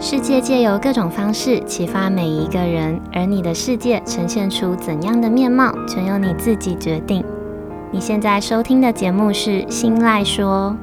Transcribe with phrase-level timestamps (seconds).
[0.00, 7.24] 世界借由各种方式启发每一个人，而你的世界呈现出怎样的面貌，全由你自己决定。
[7.92, 10.76] 你现在收听的节目是《心赖说》。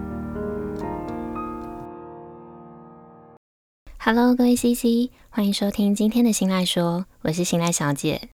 [3.98, 8.28] Hello，各位 CC，欢迎收听今天的《心赖说》，我是心赖小姐。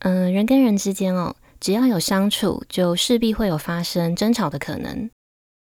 [0.00, 5.08] 嗯、人跟人之间哦，只要有相处，就势必会有发生争吵的可能。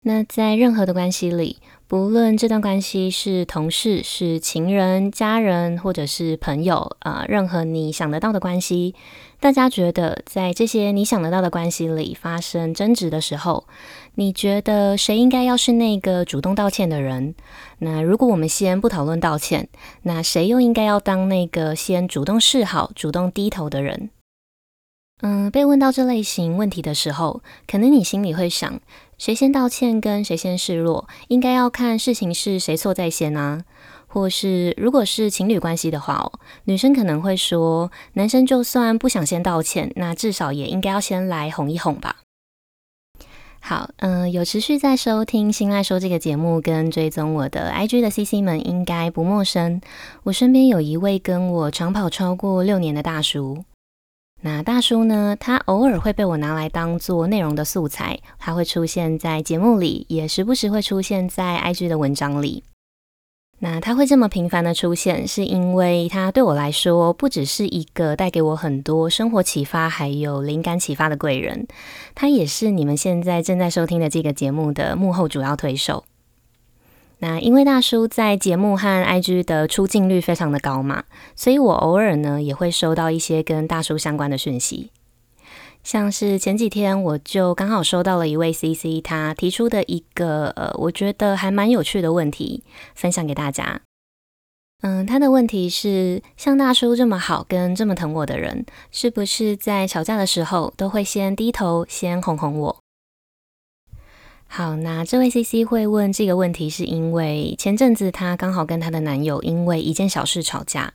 [0.08, 1.58] 那在任何的关系里，
[1.88, 8.96] 不论这段关系是同事、是情人、家人，或者是朋友，啊、任何你想得到的关系，
[9.40, 13.68] 大家觉得在这些你想得到的关系里发生争执的时候，
[14.16, 17.36] 你觉得谁应该要是那个主动道歉的人？
[17.78, 19.70] 那如果我们先不讨论道歉，
[20.02, 24.10] 那谁又应该要当那个先主动示好、主动低头的人？
[25.22, 28.82] 嗯，被问到这类型问题的时候，可能你心里会想，
[29.18, 33.64] 谁先道歉跟谁先示弱，应该要看事情是谁错在先啊。
[34.08, 42.18] 或是如果是情侣关系的话哦，女生可能会说，男生就算不想先道歉，那至少也应该要先来哄一哄吧。
[43.60, 49.82] 好，嗯，有持续在收听《心赖说》这个节目跟追踪我的 IG 的 CC 们，应该不陌生。
[50.24, 53.66] 我身边有一位跟我长跑超过六年的大叔。
[54.46, 62.64] 那大叔呢，他偶尔会被我拿来当做内容的素材，他会出现在节目里，也时不时会出现在 IG 的文章里。
[63.58, 71.66] 那他会这么频繁的出现，是因为他对我来说，不只是一个带给我很多生活启发，还有灵感启发的贵人，
[72.14, 76.04] 他也是你们现在正在收听的这个节目的幕后主要推手。
[77.20, 81.04] 那因为大叔在节目和 IG 的出镜率非常的高嘛，
[81.36, 84.92] 所以我偶尔呢也会收到一些跟大叔相关的讯息，
[85.84, 93.82] 像是前几天我就刚好收到了一位 CC 他提出的一个呃，我觉得还蛮有趣的问题，分享给大家。
[94.82, 102.85] 嗯，他的问题是，像大叔这么好跟这么疼我的人，是不是在吵架的时候都会先低头先哄哄我？
[104.58, 110.94] 好，那这位 CC 会问这个问题，是因为前阵子她刚好跟她的男友因为一件小事吵架。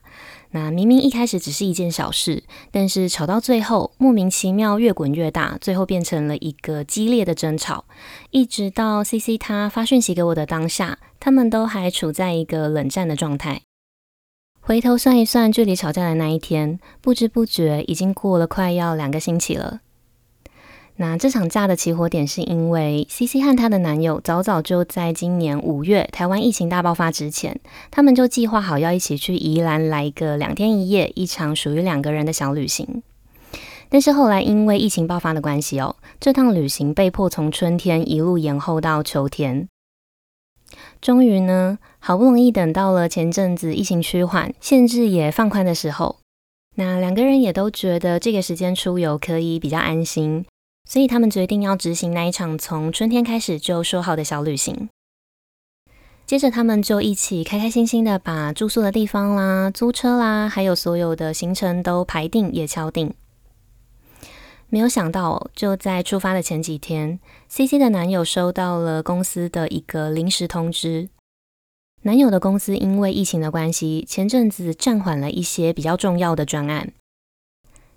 [0.52, 7.84] 那明明一开始只是一件小事，但是吵到最后莫名其妙越滚越大，最后变成了一个激烈的争吵。
[8.30, 13.60] 一直到 CC 她发讯息给我的当下，他们都还处在一个冷战的状态。
[14.62, 19.80] 回头算一算，距离吵架的那一天，不知不觉已经过了快要两个星期了。
[21.00, 27.58] 那这场架的起火点是因为 CC 和她的男友早早就在今年五月台湾疫情大爆发之前，
[27.90, 33.02] 他们就计划好要一起去宜兰来一个两天一夜，一场属于两个人的小旅行。
[33.88, 39.66] 但是后来因为疫情爆发的关系哦，这趟旅行被迫从春天一路延后到秋天。
[41.00, 46.18] 终于呢，好不容易等到了前阵子疫情趋缓，限制也放宽的时候，
[46.76, 50.44] 那两个人也都觉得这个时间出游可以比较安心。
[50.90, 54.88] 所以他们决定要执行那一场从春天开始就说好的小旅行。
[56.26, 63.14] 接着，他们就一起开开心心的把住宿的地方啦、租车啦，还有所有的行程都排定也敲定。
[64.68, 71.08] 没有想到，就在出发的前几天，CC 的男友收到了公司的一个临时通知。
[72.02, 76.92] 男友的公司因为疫情的关系，前阵子暂缓了一些比较重要的专案。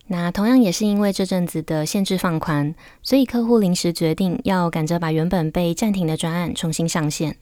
[0.08, 7.38] 那同样也是因为这阵子的限制放宽，所以客户临时决定要赶着把原本被暂停的专案重新上线。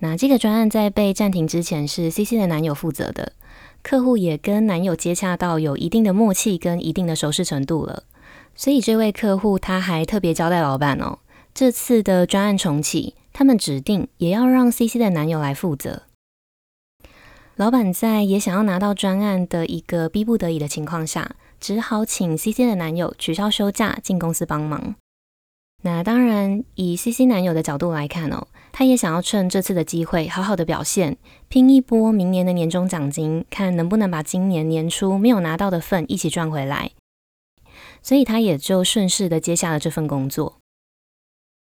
[0.00, 3.32] 那这个专案在被暂停之前是 CC 的男友负责的，
[3.82, 8.02] 客户也跟男友接洽到有一定的默契跟一定的熟识程度了，
[8.54, 11.20] 所以这位客户他还特别交代老板哦，
[11.54, 16.02] 这次的专案重启，他们指定也要让 CC 的男友来负责。
[17.56, 24.94] 老板在也想要拿到专案的一个逼不得已的情况下，只好请 CC 的男友取消休假进公司帮忙。
[25.82, 31.16] 那当然，以 CC 男友的角度来看哦，他也想要趁这次的机会好好的表现，
[31.48, 36.90] 拼一波明年的年终奖金，看能不能把今年年初没有拿到的份一起赚回来。
[38.02, 40.58] 所以他也就顺势的接下了这份工作。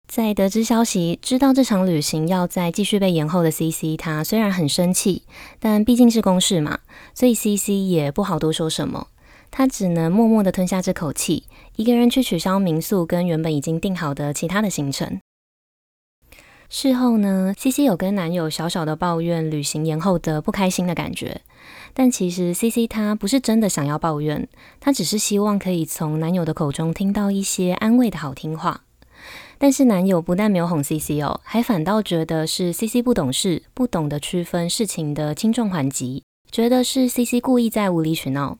[0.07, 5.23] 在得知消息，知道这场旅行要再继续被延后的 CC，他虽然很生气，
[5.57, 6.79] 但毕竟是公事嘛，
[7.13, 9.07] 所以 CC 也不好多说什么，
[9.49, 11.45] 他只能默默的吞下这口气，
[11.77, 15.19] 一个人去取消民宿跟原本已经订好的其他的行程。
[16.67, 21.41] 事后呢，CC 有跟男友小小的抱怨旅行延后的不开心的感觉，
[21.93, 24.47] 但其实 CC 他不是真的想要抱怨，
[24.81, 28.83] 他只是希望可以从男友的口中听到一些安慰的好听话。
[29.63, 38.57] 但是男友不但没有哄 CC 哦，还反倒觉得是 CC 不懂事，不懂得区分事情的轻重缓急，觉得是 CC 故意在无理取闹。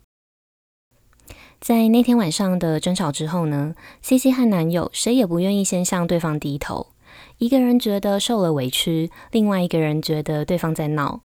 [1.59, 6.92] 在那天晚上的争吵之后呢，CC 和男友谁也不愿意先向对方低头，
[7.39, 11.21] 一个人觉得受了委屈，另外一个人觉得对方在闹，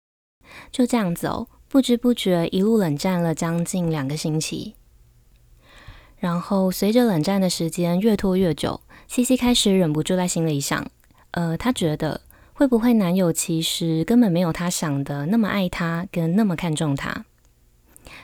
[0.73, 4.75] 就这样子哦，不知不觉一路冷战了将近两个星期。
[6.19, 8.81] 然后随着冷战的时间越拖越久
[9.11, 10.87] ，CC 开始忍不住在心里想，
[11.33, 12.21] 呃，她觉得
[12.53, 17.25] 会不会男友其实根本没有她想的那么爱她，跟那么看重她。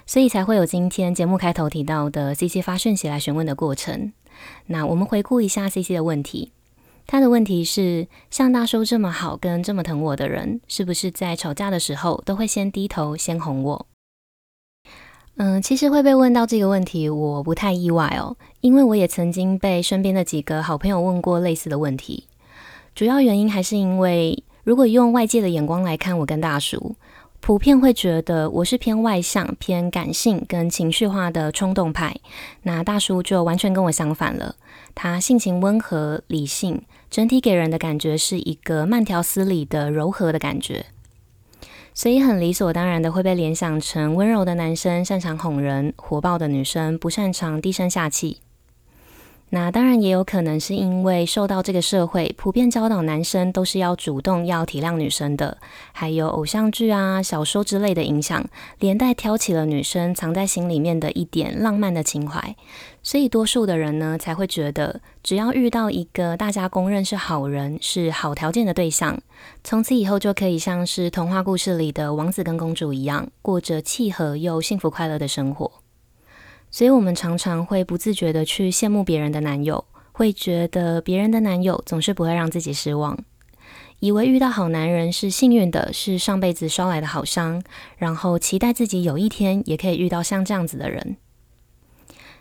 [0.07, 4.13] 所以才会有今天节目开头提到的 CC 发讯息来询问的过程。
[4.67, 6.53] 那我们回顾一下 CC 的问题，
[7.07, 13.87] 他的问题是：像大叔这么好跟这么疼我的人，是不是在吵架的时候都会先低头先哄我？
[15.39, 22.25] 嗯，其实会被问到这个问题，我不太意外哦，因为我也曾经被身边的几个好朋友问过类似的问题。
[22.95, 26.97] 主要原因还是因为，如果用外界的眼光来看，我跟大叔。
[27.41, 32.17] 普遍会觉得我是偏外向、偏感性跟情绪化的冲动派，
[32.63, 34.57] 那大叔就完全跟我相反了。
[34.95, 40.87] 他性情温和、理性，整体给人的感觉是一个慢条斯理的柔和的感觉，
[41.99, 48.43] 所以很理所当然的会被联想成温柔的男生，擅长哄人；火爆的女生不擅长低声下气。
[49.51, 55.57] 那当然也有可能是因为受到这个社会普遍教导男生都是要主动、要体谅女生的，
[55.93, 58.45] 还有偶像剧啊、小说之类的影响，
[58.81, 62.57] 连带挑起了女生藏在心里面的一点浪漫的情怀，
[63.05, 69.17] 所以多数的人呢才会觉得，只要遇到一个大家公认是好人、是好条件的对象，
[69.63, 75.86] 从此以后就可以像是童话故事里的王子跟公主一样，过着契合又幸福快乐的生活。
[76.71, 83.19] 所以，我们常常会不自觉的去羡慕别人的男友，会觉得别人的男友总是不会让自己失望，
[84.01, 87.63] 以为遇到好男人是幸运的，是上辈子烧来的好伤，
[87.97, 91.17] 然后期待自己有一天也可以遇到像这样子的人。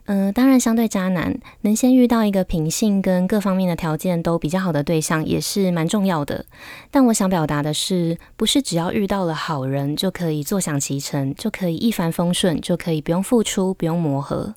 [0.07, 6.45] 嗯、当然，相对渣男，能先遇到一个品性跟各方面的条件都比较好的对象，也是蛮重要的。
[6.91, 14.53] 但我想表达的是，不是只要遇到了好人就可以坐享其成，就可以一帆风顺，就可以不用付出，不用磨合。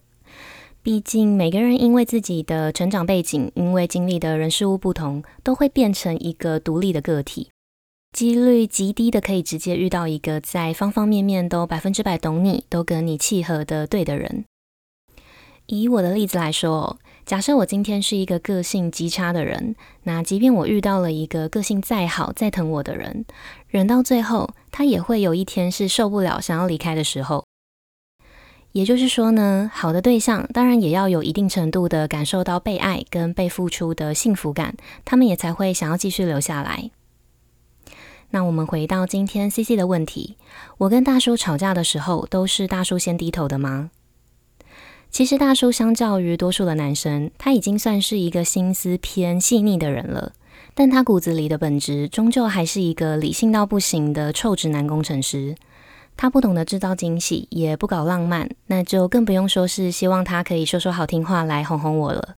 [0.82, 7.48] 毕竟每个人因为自己的成长背景，因为经历的人事物不同，都会变成一个独立的个体，
[8.12, 14.44] 几率极低的可以直接遇到一个在方方面面都百分之百懂你，都跟你契合的对的人。
[15.70, 23.26] 以我的例子来说，假设我今天是一个个性极差的人，那即便我遇到了一个个性再好、再疼我的人，
[23.68, 27.44] 忍到最后，他也会有一天是受不了、想要离开的时候。
[28.72, 34.74] 也就是说呢，好的对象当然也要有一定程度的感受到被爱跟被付出的幸福感，
[35.04, 36.90] 他们也才会想要继续留下来。
[38.30, 40.38] 那我们回到今天 CC 的问题，
[40.78, 43.90] 我跟大叔吵架的时候，都是大叔先低头的吗？
[45.10, 50.32] 其实大叔相较于多数的男生，他已经算是一个心思偏细腻的人了。
[50.74, 55.56] 但他骨子里的本质，终究还是一个理性到不行的臭直男工程师。
[56.16, 62.34] 他不懂得制造惊喜，也不搞浪漫，那就更不用说是希望他可以说说好听话来哄哄我了。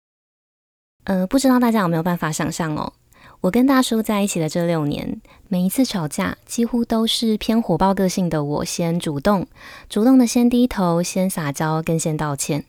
[1.04, 2.92] 呃，不知道大家有没有办法想象哦？
[3.40, 9.46] 我跟大叔在一起的这六年，每一次吵架，几乎都是偏火爆个性的我先主动，
[9.88, 12.64] 主动的先低头，先撒娇，跟先道歉。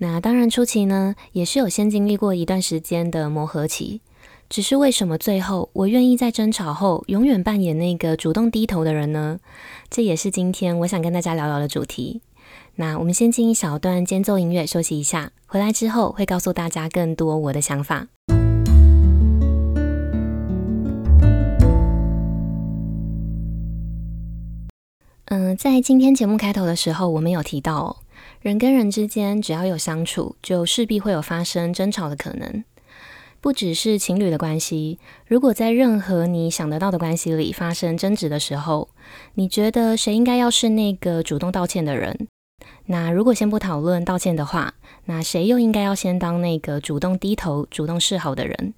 [0.00, 4.02] 那当然初期呢，也是有先经历过一段时间的磨合期。
[4.50, 9.38] 只是为什么最后我愿意在争吵后，永远扮演那个主动低头的人呢？
[9.88, 12.20] 这也是今天我想跟大家聊聊的主题。
[12.76, 18.08] 那我们先进一小段间奏音乐休息一下，回来之后会告诉大家更多我的想法。
[25.30, 27.98] 嗯，在今天节目开头的时候，我们有提到，
[28.40, 32.64] 人跟人之间只要有相处，就势必会有发生争吵的可能。
[33.42, 38.88] 不只是情侣的关系，如果在任何你想得到的关系里发生争执的时候，
[39.34, 42.26] 你觉得谁应该要是那个主动道歉的人？
[42.86, 44.72] 那如果先不讨论道歉的话，
[45.04, 48.72] 那谁又应该要先当那个主动低头、主动示好的人？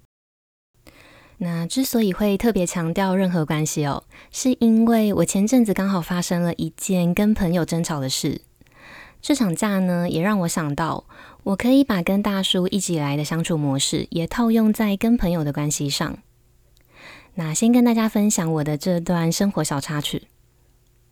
[1.43, 8.41] 那之所以会特别强调任何关系哦，是因为我前阵子刚好发生了一件跟朋友争吵的事。
[9.23, 11.05] 这场架呢，也让我想到，
[11.41, 16.19] 我可以把跟大叔一直以来的相处模式，也套用在跟朋友的关系上。
[17.33, 20.27] 那先跟大家分享我的这段生活小插曲。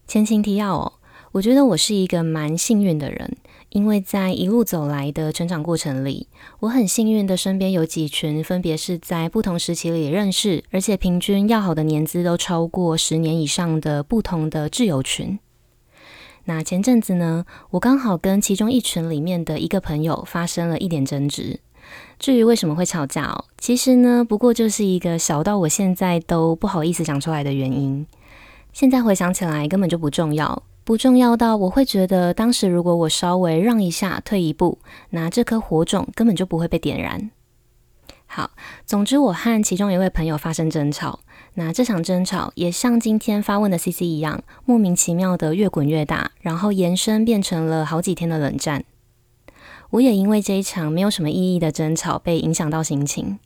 [0.06, 0.94] 前情提要哦，
[1.32, 3.36] 我觉得我是一个蛮幸运的人，
[3.70, 6.28] 因为在一路走来的成长过程里，
[6.62, 15.38] 我很幸运的身边有几群分别是在不同时期里认识，而且平均要好的年资都超过十年以上的不同的挚友群。
[16.46, 21.60] 那前阵子呢，我刚好跟其中一群里面的一个朋友发生了一点争执。
[22.18, 28.06] 至于为什么会吵架，其实呢，不过就是一个小到我现在都不好意思讲出来的原因。
[28.74, 34.80] 现在回想起来，根本就不重要，不重要到我会觉得，当时如果我稍微让一下、退一步，
[35.12, 37.30] 那这颗火种根本就不会被点燃。
[38.26, 38.50] 好，
[38.88, 41.20] 总之我和其中一位朋友发生争吵，
[41.54, 48.84] 那这场争吵也像今天发问的 CC 一样，莫名其妙的越滚越大，然后延伸变成了好几天的冷战。
[49.92, 53.38] 我也因为这一场没有什么意义的争吵被影响到心情，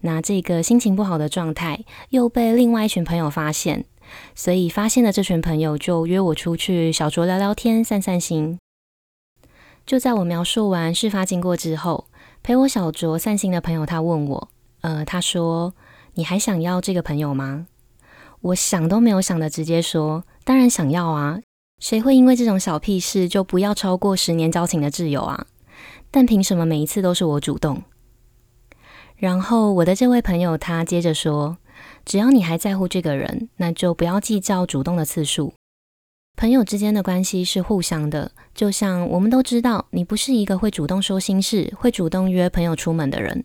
[0.00, 3.84] 那这个心情不好的状态又被另外一群朋友发现，
[4.34, 8.58] 所以发现的这群朋友就约我出去小酌聊聊天、散散心。
[9.86, 12.06] 就在我描述完事发经过之后，
[12.42, 14.48] 陪我小酌散心的朋友他问我，
[14.82, 15.74] 呃，他说
[16.14, 17.66] ：“你还想要这个朋友吗？”
[18.40, 21.40] 我想都没有想的直接说：“当然想要啊，
[21.80, 25.46] 谁会因为这种小屁事就不要超过十年交情的挚友啊？”
[26.10, 27.82] 但凭什么每一次都是我主动？
[29.16, 31.58] 然后我的这位朋友他接着说
[32.08, 35.52] ：“只要你还在乎这个人，那就不要计较主动的次数。
[36.38, 43.44] 朋友之间的关系是互相的，就像我们都知道，你不是一个会主动说心事、会主动约朋友出门的人，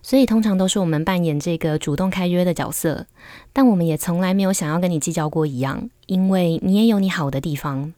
[0.00, 3.08] 所以通常都是我们扮演这个主动开约的角色。
[3.52, 7.92] 但我们也从来没有想要跟你计较过一样，因为你也有你好的地方。”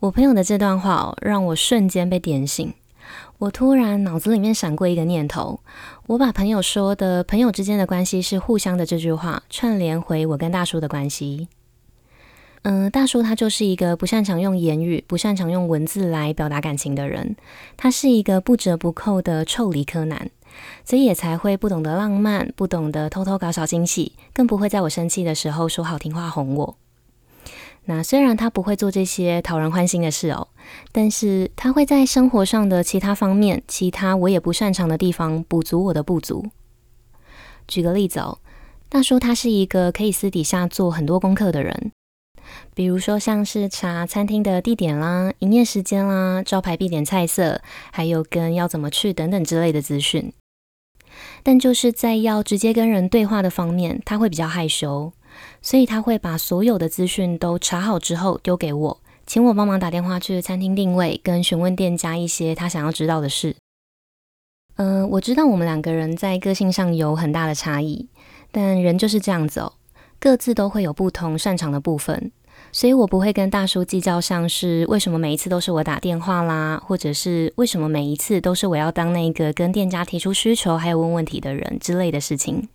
[0.00, 2.72] 我朋友的这段话，让我瞬间被点醒。
[3.38, 5.60] 我突然脑子里面闪过一个念头，
[6.06, 11.48] 我把朋友说的“朋友之间的关系是互相的”这句话串联回我跟大叔的关系。
[12.62, 17.36] 嗯，大叔他就是一个不擅长用言语、不擅长用文字来表达感情的人，
[17.76, 20.30] 他是一个不折不扣的臭理科男，
[20.84, 26.76] 所以也才会不懂得浪漫，不懂得偷偷搞小惊喜，更不会在我生气的时候说好听话哄我。
[27.88, 30.48] 那虽然他不会做这些讨人欢心的事哦，
[30.90, 36.46] 但是他会在生活上的其他方面、其他我也不擅长的地方补足我的不足。
[37.68, 38.38] 举个例子哦，
[38.88, 41.92] 大叔他是一个可以私底下做很多功课的人，
[42.74, 47.60] 比如说像是查餐厅的地点啦、营业时间啦、招牌必点菜色，
[47.92, 50.32] 还有跟要怎么去等等之类的资讯。
[51.44, 55.12] 但就是在要直接跟人对话的方面，他会比较害羞。
[55.66, 63.56] 所以他会把所有的资讯都查好之后丢给我，请我帮忙打电话去餐厅定位，跟询问店家一些他想要知道的事。
[64.76, 68.08] 嗯、我知道我们两个人在个性上有很大的差异，
[68.52, 69.72] 但人就是这样子哦，
[70.20, 72.30] 各自都会有不同擅长的部分，
[72.70, 82.68] 所以我不会跟大叔计较，像是为什么每一次都是我打电话啦，或者是为什么每一次都是我要当那个跟店家提出需求还有问问题的人之类的事情。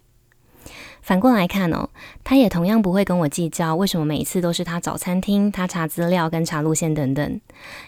[1.01, 1.89] 反过来看哦，
[2.23, 7.41] 他也同样不会跟我计较为什么每一次都是他找餐厅、他查资料跟查路线等等，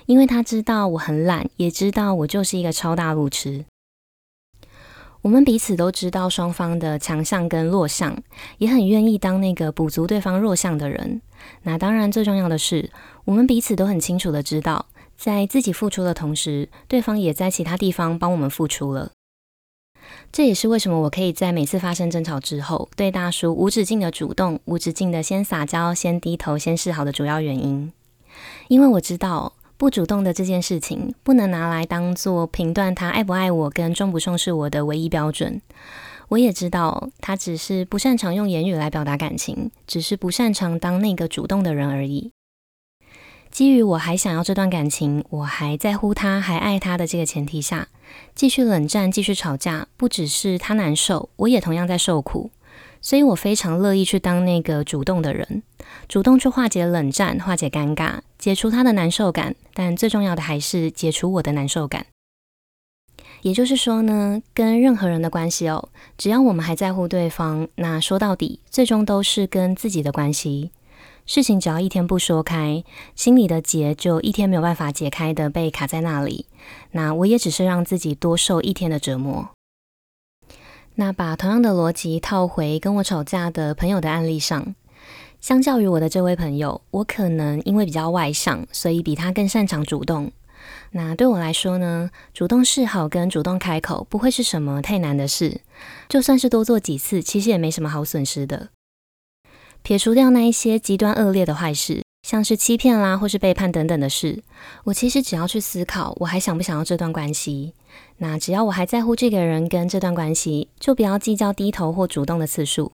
[0.07, 3.65] 因为他知道我很懒，也知道我就是一个超大路痴。
[5.21, 8.21] 我们彼此都知道双方的强项跟弱项，
[8.57, 11.21] 也很愿意当那个补足对方弱项的人。
[11.61, 12.89] 那当然，最重要的是，
[13.23, 19.11] 我们彼此都很清楚的知道，在自己付出的同时，对方也在其他地方帮我们付出了。
[20.31, 27.91] 这也是为什么我可以在每次发生争吵之后，对大叔无止境的主动、无止境的先撒娇、先低头、先示好的主要原因。
[28.67, 35.61] 因为我知道，不主动的这件事情，不能拿来当做评断他爱不爱我跟重不重视我的唯一标准。
[36.29, 42.31] 我也知道，他只是不擅长用言语来表达感情，只是不擅长当那个主动的人而已。
[43.53, 47.87] 基于我还想要这段感情，我还在乎他，还爱他的这个前提下，
[48.33, 52.49] 继续冷战，继续吵架，不只是他难受，我也同样在受苦。
[52.99, 55.61] 所以我非常乐意去当那个主动的人，
[56.07, 59.53] 主动去化解冷战，化解尴尬，解除他的难受感。
[59.75, 62.07] 但最重要的还是解除我的难受感。
[63.43, 70.71] 也就是说呢，跟任何人的关系哦，只要我们还在乎对方，那说到底，最终都是跟自己的关系。
[71.25, 72.83] 事情只要一天不说开，
[73.15, 76.47] 心里的结就一天没有办法解开的，被卡在那里。
[76.91, 79.49] 那我也只是让自己多受一天的折磨。
[80.95, 84.75] 那把同样的逻辑套回跟我吵架的朋友的案例上，
[85.41, 90.31] 相较于我的这位朋友，我可能因为比较外向，所以比他更擅长主动。
[90.91, 95.61] 那对我来说呢，主动示好跟主动开口不会是什么太难的事，
[96.07, 98.69] 就算是多做几次，其实也没什么好损失的。
[99.83, 104.41] 撇除掉那一些极端恶劣的坏事，像是欺骗啦，或是背叛等等的事，
[104.85, 107.73] 我其实只要去思考，我还想不想要这段关系？
[108.19, 112.93] 那只要我还在乎这个人跟这段关系，就不要计较低头或主动的次数，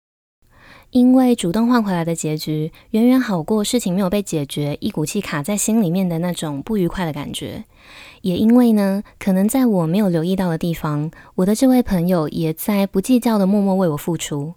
[0.92, 7.66] 因为主动换回来的结局，远远好过事情没有被解决，一股气卡在心里面的那种不愉快的感觉。
[8.22, 14.54] 也因为呢，可能在我没有留意到的地方，我的这位朋友也在不计较的默默为我付出。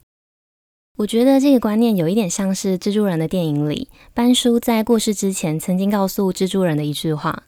[0.99, 7.45] 我觉得这个观念有一点像是蜘蛛人的电影里，班叔在过世之前曾经告诉蜘蛛人的一句话。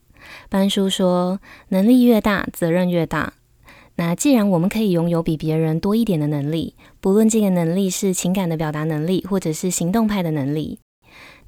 [0.48, 3.34] 班叔说：“能力越大，责任越大。”
[3.96, 10.78] 那既然我们可以拥有比别人多一点的能力，不论这个能力是情感的表达能力，或者是行动派的能力，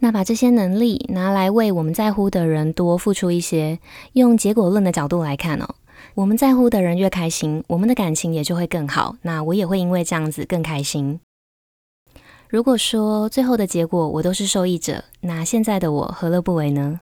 [0.01, 3.79] 那把这些能力拿来为我们在乎的人多付出一些，
[4.13, 5.75] 用结果论的角度来看哦，
[6.17, 9.17] 我们在乎的人越开心，我们的感情也就会更好。
[9.23, 11.19] 那我也会因为这样子更开心。
[12.55, 17.01] 如果说最后的结果我都是受益者，那现在的我何乐不为呢？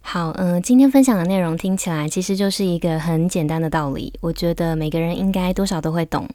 [0.00, 6.26] 好，嗯、今天分享的内容听起来其实就是一个很简单的道理，我觉得每个人应该多少都会懂。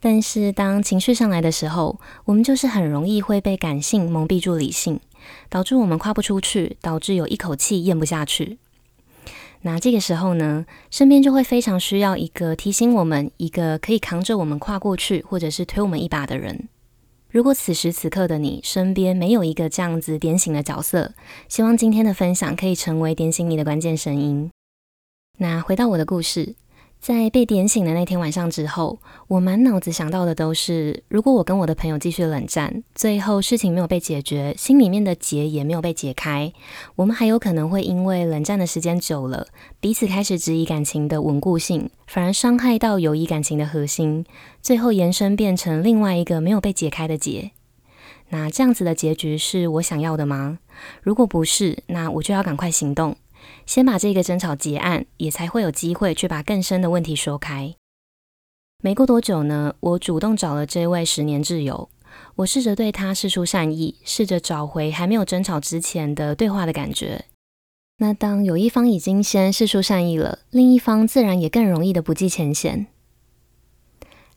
[0.00, 4.98] 但是当情绪上来的时候，我们就是很容易会被感性蒙蔽住理性，
[5.50, 8.56] 导致我们跨不出去，导致有一口气咽不下去。
[9.60, 16.70] 那这个时候呢，身边就会非常需要一个提醒我们，一个可以扛着我们跨过去，或者是推我们一把的人。
[17.34, 21.14] 如果此时此刻的你身边没有一个这样子点醒的角色，
[21.48, 24.52] 希望今天的分享可以成为点醒你的关键声音。
[25.38, 26.54] 那回到我的故事。
[27.04, 36.50] 在被点醒的那天晚上之后，我满脑子想到的都是，如果我跟我的朋友继续冷战，最后事情没有被解决，心里面的结也没有被解开，
[36.96, 39.48] 我们还有可能会因为冷战的时间久了，
[39.80, 44.24] 彼此开始质疑感情的稳固性，反而伤害到友谊感情的核心，
[44.62, 47.50] 最后延伸变成另外一个没有被解开的结。
[48.30, 50.58] 那这样子的结局是我想要的吗？
[51.02, 53.14] 如果不是，那我就要赶快行动。
[53.66, 57.74] 先把这个争吵结案，也才会有机会去把更深的问题说开。
[58.82, 61.88] 没过多久呢，我主动找了这位十年挚友，
[62.36, 67.24] 我试着对他释出善意，试着找回还没有争吵之前的对话的感觉。
[67.98, 72.86] 那当有一方已经先试出善意了，另一方自然也更容易的不计前嫌。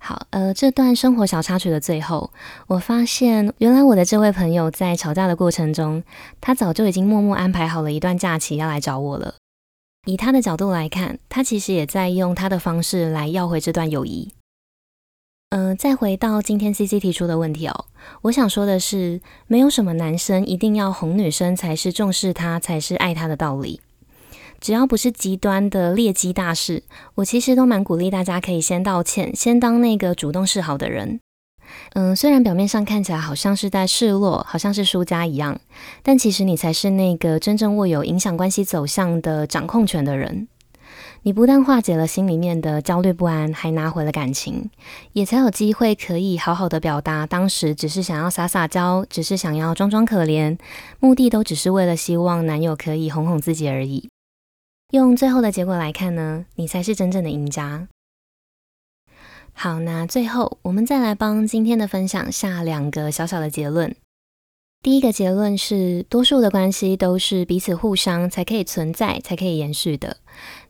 [0.08, 2.32] 好，呃，这段生活小插曲的最后，
[2.68, 6.02] 我发现原来我的这位朋友在吵架的过程中，
[6.40, 9.36] 他早就已经默默安排好了一段假期要来找我了。
[10.06, 14.32] 以他的角度来看，他其实也在用他的方式来要回这段友谊。
[15.50, 17.86] 嗯、呃，再回到今天 CC 提出的问题哦，
[18.22, 23.82] 我想说的是，没有什么男生一定要哄女生才是重视他，才是爱他的道理。
[24.60, 26.84] 只要不是极端的劣迹大事，
[27.16, 31.20] 我其实都蛮鼓励大家可以先道歉，先当那个主动示好的人。
[31.94, 35.60] 嗯，虽然表面上看起来好像是在示弱，好像是输家一样，
[36.02, 40.48] 但其实你才是那个真正握有影响关系走向的掌控权的人。
[41.24, 44.70] 你不但化解了心里面的焦虑不安，还拿回了感情，
[45.12, 50.58] 也才有机会可以好好的表达当时只是想要撒撒娇，只是想要装装可怜，
[51.02, 54.08] 目的都只是为了希望男友可以哄哄自己而已。
[54.92, 57.90] 用最后的结果来看呢，你才是真正的赢家。
[59.52, 63.94] 好，那最后我们再来帮今天的分享下两个小小的结论。
[64.82, 70.18] 第一个结论是，多数的关系都是彼此互相才可以存在，才可以延续的。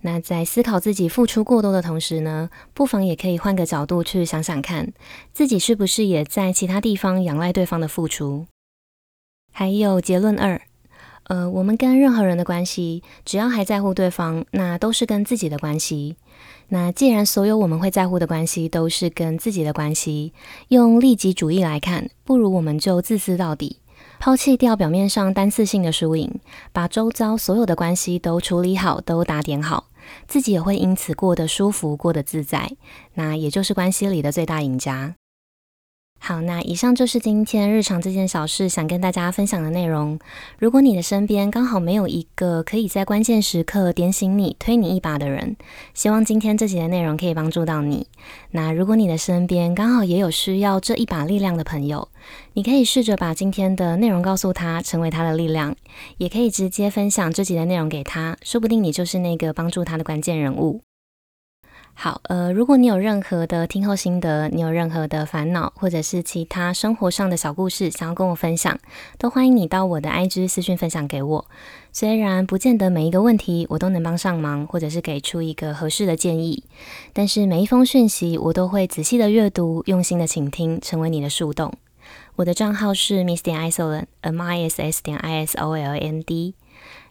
[0.01, 4.93] 那在思考自己付出过多的同时呢，不妨也可以换个角度去想想看，
[5.31, 8.47] 自己是不是也在其他地方仰赖对方的付出。
[9.51, 10.59] 还有结论二。
[11.27, 16.15] 呃，我们跟任何人的关系，只要还在乎对方，那都是跟自己的关系。
[16.69, 20.33] 那既然所有我们会在乎的关系都是跟自己的关系，
[20.69, 23.79] 用利己主义来看，不如我们就自私到底，
[24.19, 26.39] 抛弃掉表面上单次性的输赢，
[26.71, 29.87] 把周遭所有的关系都处理好，都打点好，
[30.27, 32.71] 自己也会因此过得舒服，过得自在。
[33.15, 35.15] 那也就是关系里的最大赢家。
[36.19, 40.19] 好，那以上就是今天日常这件小事想跟大家分享的内容。
[40.59, 45.55] 如果你的身边刚好没有一个可以在关键时刻点醒你、推你一把的人，
[45.93, 48.07] 希望今天这集的内容可以帮助到你。
[48.51, 52.09] 那如果你的身边刚好也有需要这一把力量的朋友，
[52.53, 55.75] 你可以试着把今天的内容告诉他，成为他的力量，
[56.17, 60.81] 也可以直接分享这集的内容给他，说不定你就是那个帮助他的关键人物。
[61.99, 68.77] 好，呃，如果你有任何的听后心得，你有任何的烦恼，或者是其他生活上的小故事想要跟我分享，
[69.17, 71.45] 都欢迎你到我的 IG 私讯分享给我。
[71.91, 76.63] 虽然不见得每一个问题我都能帮上忙，或者是给出一个合适的建议，
[77.13, 81.73] 但是每一封讯息我都会仔细的阅读，用心的倾听，成为你的树洞。
[82.35, 86.53] 我的账号是 miss 点 isoland，m i s s 点 i s o l n d。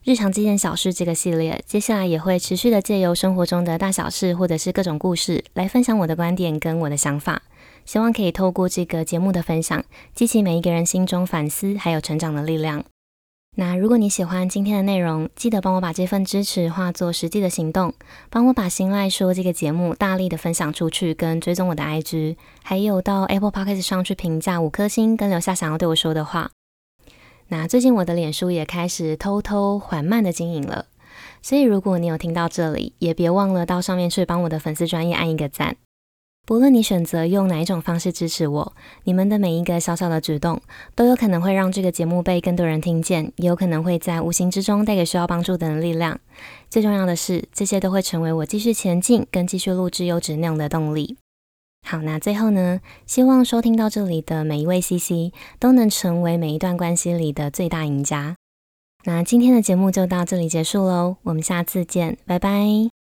[0.06, 7.42] 日常这件小事这个系列，接下来也会持续的借由生活中的大小事，或者是各种故事，来分享我的观点跟我的想法。
[7.84, 12.84] 希望可以透过这个节目的分享，激起每一个人心中反思还有成长的力量。
[13.56, 17.92] 那如果你喜欢今天的内容，记得帮我把这份支持化作实际的行动，
[18.30, 26.52] 帮我把心赖说这个节目大力的分享出去，跟追踪我的 IG，还有到 Apple Podcast 上去评价五颗星，跟留下想要对我说的话。
[27.48, 30.86] 那最近我的脸书也开始偷偷缓慢的经营了，
[31.40, 35.76] 所以如果你有听到这里，也别忘了到上面去帮我的粉丝专业按一个赞。
[36.44, 40.60] 不论你选择用哪一种方式支持我，你们的每一个小小的举动，
[40.94, 46.20] 都有可能会让这个节目被更多人听见，也有可能会在无形之中带给需要帮助的人力量。
[46.70, 51.16] 最重要的是，这些都会成为我继续前进跟继续录制优质内容的动力。
[51.88, 58.34] 好，那最后呢，希望收听到这里的每一位 CC 都能成为每一段关系里的最大赢家。
[59.04, 62.95] 那今天的节目就到这里结束喽，我们下次见，拜拜。